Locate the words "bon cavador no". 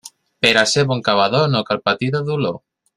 0.93-1.65